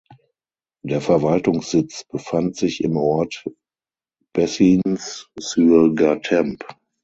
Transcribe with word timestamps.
Der 0.83 0.99
Verwaltungssitz 0.99 2.05
befand 2.05 2.55
sich 2.55 2.83
im 2.83 2.97
Ort 2.97 3.45
Bessines-sur-Gartempe. 4.33 6.65